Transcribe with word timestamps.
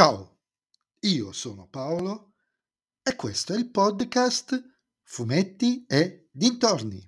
Ciao, 0.00 0.38
io 1.00 1.30
sono 1.30 1.68
Paolo 1.68 2.32
e 3.02 3.14
questo 3.16 3.52
è 3.52 3.58
il 3.58 3.68
podcast 3.68 4.58
Fumetti 5.02 5.84
e 5.86 6.30
Dintorni. 6.32 7.06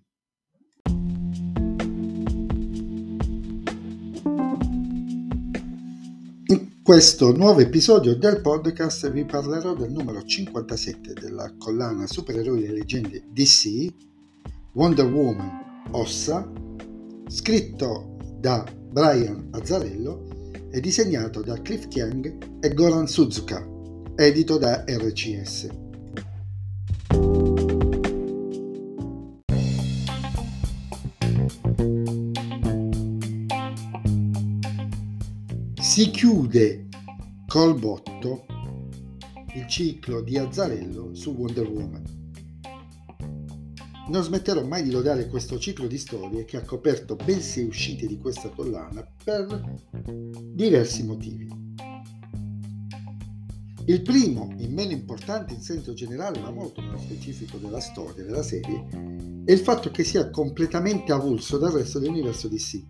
In 6.48 6.82
questo 6.82 7.34
nuovo 7.34 7.60
episodio 7.60 8.14
del 8.14 8.42
podcast 8.42 9.10
vi 9.10 9.24
parlerò 9.24 9.72
del 9.74 9.90
numero 9.90 10.22
57 10.22 11.14
della 11.14 11.50
collana 11.56 12.06
Supereroi 12.06 12.64
e 12.64 12.72
leggende 12.72 13.24
DC, 13.32 13.90
Wonder 14.74 15.06
Woman 15.06 15.86
Ossa, 15.92 16.46
scritto 17.28 18.18
da 18.38 18.62
Brian 18.70 19.48
Azzarello 19.52 20.31
è 20.72 20.80
disegnato 20.80 21.42
da 21.42 21.60
Cliff 21.60 21.86
Chiang 21.86 22.58
e 22.58 22.72
Goran 22.72 23.06
Suzuka, 23.06 23.62
edito 24.16 24.56
da 24.56 24.84
RCS. 24.88 25.68
Si 35.78 36.10
chiude 36.10 36.88
col 37.46 37.78
botto 37.78 38.46
il 39.54 39.66
ciclo 39.68 40.22
di 40.22 40.38
Azzarello 40.38 41.14
su 41.14 41.32
Wonder 41.32 41.68
Woman. 41.68 42.21
Non 44.12 44.22
smetterò 44.22 44.62
mai 44.62 44.82
di 44.82 44.90
lodare 44.90 45.26
questo 45.26 45.58
ciclo 45.58 45.86
di 45.86 45.96
storie 45.96 46.44
che 46.44 46.58
ha 46.58 46.64
coperto 46.66 47.16
ben 47.16 47.40
sei 47.40 47.64
uscite 47.64 48.06
di 48.06 48.18
questa 48.18 48.50
collana 48.50 49.02
per 49.24 49.78
diversi 50.52 51.02
motivi. 51.02 51.48
Il 53.86 54.02
primo, 54.02 54.52
in 54.58 54.74
meno 54.74 54.92
importante 54.92 55.54
in 55.54 55.62
senso 55.62 55.94
generale 55.94 56.40
ma 56.40 56.50
molto 56.50 56.82
meno 56.82 56.98
specifico 56.98 57.56
della 57.56 57.80
storia 57.80 58.22
della 58.22 58.42
serie, 58.42 58.86
è 59.46 59.52
il 59.52 59.60
fatto 59.60 59.90
che 59.90 60.04
sia 60.04 60.28
completamente 60.28 61.10
avulso 61.10 61.56
dal 61.56 61.72
resto 61.72 61.98
dell'universo 61.98 62.48
DC. 62.48 62.82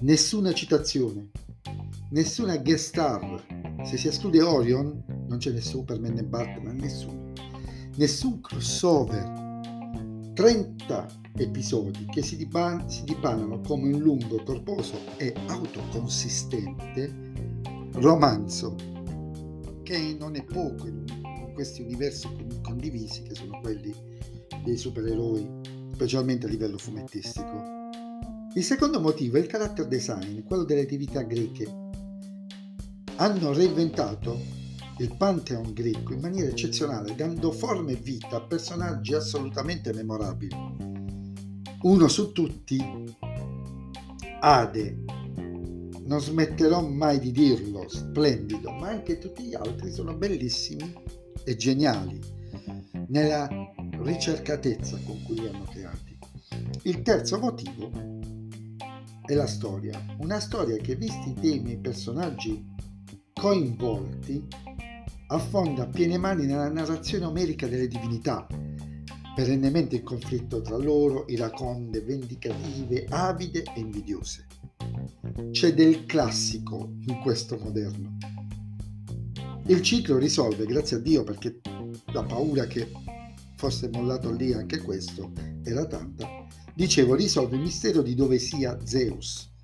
Nessuna 0.00 0.52
citazione, 0.52 1.30
nessuna 2.10 2.58
guest 2.58 2.88
star, 2.88 3.46
se 3.82 3.96
si 3.96 4.08
esclude 4.08 4.42
Orion 4.42 5.04
non 5.26 5.38
c'è 5.38 5.52
né 5.52 5.62
Superman 5.62 6.12
né 6.12 6.22
Batman, 6.22 6.76
nessuno. 6.76 7.32
Nessun 7.96 8.42
crossover, 8.42 9.47
30 10.38 11.08
episodi 11.36 12.06
che 12.06 12.22
si, 12.22 12.36
dipan- 12.36 12.88
si 12.88 13.02
dipanano 13.02 13.58
come 13.58 13.92
un 13.92 13.98
lungo, 13.98 14.40
corposo 14.44 14.96
e 15.16 15.34
autoconsistente 15.48 17.32
romanzo 17.94 18.76
che 19.82 20.16
non 20.16 20.36
è 20.36 20.44
poco 20.44 20.86
in, 20.86 21.04
questi 21.54 21.82
universi 21.82 22.28
condivisi 22.62 23.22
che 23.22 23.34
sono 23.34 23.58
quelli 23.60 23.92
dei 24.62 24.76
supereroi, 24.76 25.44
specialmente 25.92 26.46
a 26.46 26.50
livello 26.50 26.78
fumettistico. 26.78 27.60
Il 28.54 28.62
secondo 28.62 29.00
motivo 29.00 29.38
è 29.38 29.40
il 29.40 29.48
character 29.48 29.88
design, 29.88 30.44
quello 30.44 30.62
delle 30.62 30.86
divinità 30.86 31.22
greche. 31.22 31.66
Hanno 33.16 33.52
reinventato 33.52 34.38
il 34.98 35.16
Pantheon 35.16 35.72
greco 35.72 36.12
in 36.12 36.20
maniera 36.20 36.50
eccezionale, 36.50 37.14
dando 37.14 37.52
forma 37.52 37.90
e 37.92 37.96
vita 37.96 38.36
a 38.36 38.42
personaggi 38.42 39.14
assolutamente 39.14 39.92
memorabili. 39.92 40.56
Uno 41.82 42.08
su 42.08 42.32
tutti, 42.32 42.82
Ade. 44.40 45.04
Non 46.04 46.20
smetterò 46.20 46.80
mai 46.88 47.18
di 47.18 47.30
dirlo, 47.30 47.86
splendido, 47.88 48.72
ma 48.72 48.88
anche 48.88 49.18
tutti 49.18 49.44
gli 49.44 49.54
altri 49.54 49.92
sono 49.92 50.14
bellissimi 50.14 50.92
e 51.44 51.54
geniali 51.54 52.18
nella 53.08 53.48
ricercatezza 54.02 54.98
con 55.04 55.22
cui 55.22 55.40
li 55.40 55.46
hanno 55.46 55.64
creati. 55.64 56.18
Il 56.84 57.02
terzo 57.02 57.38
motivo 57.38 57.90
è 59.24 59.34
la 59.34 59.46
storia, 59.46 60.02
una 60.18 60.40
storia 60.40 60.76
che 60.76 60.96
visti 60.96 61.30
i 61.30 61.34
temi 61.34 61.72
e 61.72 61.74
i 61.74 61.78
personaggi 61.78 62.66
coinvolti 63.34 64.46
affonda 65.30 65.82
a 65.82 65.86
piene 65.86 66.16
mani 66.16 66.46
nella 66.46 66.70
narrazione 66.70 67.26
omerica 67.26 67.66
delle 67.66 67.88
divinità, 67.88 68.46
perennemente 69.34 69.96
in 69.96 70.02
conflitto 70.02 70.62
tra 70.62 70.76
loro, 70.76 71.24
iraconde, 71.28 72.00
vendicative, 72.00 73.06
avide 73.10 73.62
e 73.74 73.80
invidiose. 73.80 74.46
C'è 75.50 75.74
del 75.74 76.06
classico 76.06 76.94
in 77.06 77.20
questo 77.20 77.58
moderno. 77.58 78.16
Il 79.66 79.82
ciclo 79.82 80.16
risolve, 80.16 80.64
grazie 80.64 80.96
a 80.96 81.00
Dio, 81.00 81.24
perché 81.24 81.60
la 82.12 82.24
paura 82.24 82.66
che 82.66 82.90
fosse 83.56 83.90
mollato 83.90 84.32
lì 84.32 84.54
anche 84.54 84.78
questo 84.78 85.32
era 85.62 85.84
tanta, 85.84 86.26
dicevo, 86.74 87.14
risolve 87.14 87.56
il 87.56 87.62
mistero 87.62 88.00
di 88.00 88.14
dove 88.14 88.38
sia 88.38 88.78
Zeus 88.82 89.56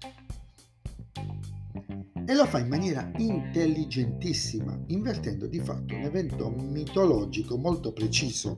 e 2.26 2.34
lo 2.34 2.46
fa 2.46 2.58
in 2.58 2.68
maniera 2.68 3.10
intelligentissima, 3.16 4.78
invertendo 4.86 5.46
di 5.46 5.60
fatto 5.60 5.94
un 5.94 6.02
evento 6.02 6.50
mitologico 6.50 7.56
molto 7.56 7.92
preciso. 7.92 8.54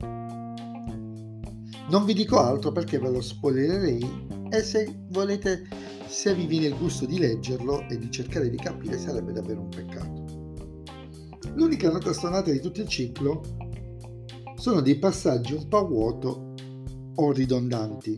Non 1.89 2.05
vi 2.05 2.13
dico 2.13 2.39
altro 2.39 2.71
perché 2.71 2.99
ve 2.99 3.09
lo 3.09 3.21
spoilererei 3.21 4.49
e 4.49 4.61
se 4.61 5.05
volete, 5.09 5.67
se 6.07 6.33
vi 6.33 6.45
viene 6.45 6.67
il 6.67 6.77
gusto 6.77 7.05
di 7.05 7.17
leggerlo 7.17 7.87
e 7.87 7.97
di 7.97 8.09
cercare 8.11 8.49
di 8.49 8.57
capire 8.57 8.97
sarebbe 8.97 9.33
davvero 9.33 9.61
un 9.61 9.69
peccato. 9.69 10.25
L'unica 11.55 11.91
nota 11.91 12.13
stonata 12.13 12.51
di 12.51 12.59
tutto 12.59 12.81
il 12.81 12.87
ciclo 12.87 13.41
sono 14.55 14.81
dei 14.81 14.97
passaggi 14.97 15.53
un 15.53 15.67
po' 15.67 15.87
vuoto 15.87 16.53
o 17.15 17.31
ridondanti. 17.31 18.15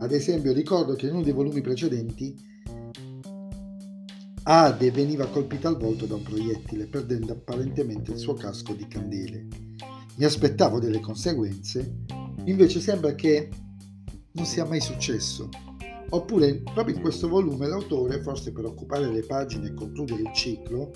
Ad 0.00 0.12
esempio 0.12 0.52
ricordo 0.52 0.94
che 0.94 1.06
in 1.06 1.14
uno 1.14 1.22
dei 1.22 1.32
volumi 1.32 1.60
precedenti 1.60 2.51
Ade 4.44 4.90
veniva 4.90 5.28
colpita 5.28 5.68
al 5.68 5.78
volto 5.78 6.04
da 6.04 6.16
un 6.16 6.22
proiettile, 6.22 6.86
perdendo 6.86 7.32
apparentemente 7.32 8.10
il 8.10 8.18
suo 8.18 8.34
casco 8.34 8.72
di 8.72 8.88
candele. 8.88 9.46
Mi 10.16 10.24
aspettavo 10.24 10.80
delle 10.80 10.98
conseguenze, 10.98 11.98
invece 12.44 12.80
sembra 12.80 13.14
che 13.14 13.48
non 14.32 14.44
sia 14.44 14.64
mai 14.64 14.80
successo. 14.80 15.48
Oppure, 16.10 16.60
proprio 16.74 16.96
in 16.96 17.00
questo 17.00 17.28
volume, 17.28 17.68
l'autore, 17.68 18.20
forse 18.20 18.52
per 18.52 18.64
occupare 18.64 19.10
le 19.10 19.22
pagine 19.22 19.68
e 19.68 19.74
concludere 19.74 20.22
il 20.22 20.32
ciclo, 20.34 20.90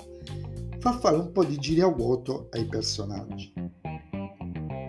fa 0.79 0.99
fare 0.99 1.17
un 1.17 1.31
po' 1.31 1.45
di 1.45 1.57
giri 1.57 1.81
a 1.83 1.89
vuoto 1.89 2.49
ai 2.51 2.67
personaggi. 2.67 3.53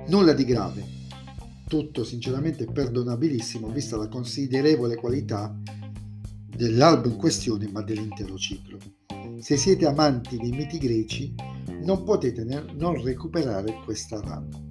Nulla 0.07 0.33
di 0.33 0.43
grave, 0.45 0.83
tutto 1.67 2.03
sinceramente 2.03 2.65
perdonabilissimo 2.65 3.69
vista 3.69 3.97
la 3.97 4.07
considerevole 4.07 4.95
qualità 4.95 5.55
dell'albo 6.57 7.07
in 7.07 7.17
questione 7.17 7.69
ma 7.71 7.83
dell'intero 7.83 8.35
ciclo. 8.35 8.79
Se 9.39 9.55
siete 9.55 9.85
amanti 9.85 10.37
dei 10.37 10.49
miti 10.49 10.79
greci 10.79 11.35
non 11.83 12.03
potete 12.03 12.43
non 12.73 13.01
recuperare 13.03 13.79
questa 13.85 14.19
run. 14.19 14.65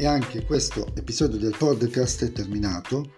E 0.00 0.06
anche 0.06 0.44
questo 0.46 0.86
episodio 0.94 1.38
del 1.38 1.54
podcast 1.58 2.24
è 2.24 2.32
terminato. 2.32 3.12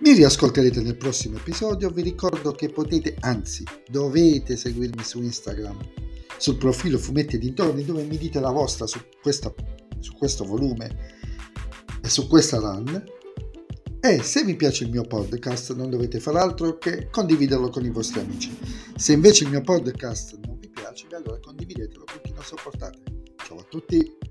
Mi 0.00 0.12
riascolterete 0.12 0.82
nel 0.82 0.96
prossimo 0.96 1.38
episodio. 1.38 1.88
Vi 1.88 2.02
ricordo 2.02 2.52
che 2.52 2.68
potete, 2.68 3.16
anzi, 3.20 3.64
dovete 3.88 4.56
seguirmi 4.56 5.02
su 5.02 5.22
Instagram 5.22 6.03
sul 6.36 6.56
profilo 6.56 6.98
Fumetti 6.98 7.36
e 7.36 7.38
Dintorni 7.38 7.84
dove 7.84 8.02
mi 8.04 8.18
dite 8.18 8.40
la 8.40 8.50
vostra 8.50 8.86
su, 8.86 9.00
questa, 9.20 9.52
su 9.98 10.12
questo 10.14 10.44
volume 10.44 11.12
e 12.02 12.08
su 12.08 12.26
questa 12.28 12.58
run. 12.58 13.12
E 14.00 14.22
se 14.22 14.44
vi 14.44 14.54
piace 14.54 14.84
il 14.84 14.90
mio 14.90 15.04
podcast 15.04 15.74
non 15.74 15.88
dovete 15.88 16.20
fare 16.20 16.38
altro 16.38 16.76
che 16.76 17.08
condividerlo 17.10 17.70
con 17.70 17.84
i 17.84 17.90
vostri 17.90 18.20
amici. 18.20 18.54
Se 18.96 19.12
invece 19.12 19.44
il 19.44 19.50
mio 19.50 19.62
podcast 19.62 20.38
non 20.44 20.58
vi 20.58 20.68
piace, 20.68 21.06
allora 21.12 21.40
condividetelo 21.40 22.04
con 22.04 22.20
chi 22.22 22.32
non 22.34 22.44
sopportate. 22.44 22.98
Ciao 23.36 23.58
a 23.58 23.64
tutti! 23.64 24.23